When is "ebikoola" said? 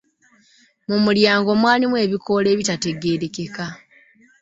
2.05-2.47